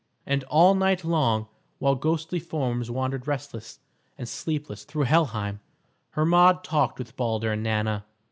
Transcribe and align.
And 0.25 0.43
all 0.45 0.73
night 0.73 1.05
long, 1.05 1.45
while 1.77 1.93
ghostly 1.93 2.39
forms 2.39 2.89
wandered 2.89 3.27
restless 3.27 3.77
and 4.17 4.27
sleepless 4.27 4.83
through 4.83 5.03
Helheim, 5.03 5.59
Hermod 6.13 6.63
talked 6.63 6.97
with 6.97 7.15
Balder 7.15 7.51
and 7.51 7.61
Nanna. 7.61 8.05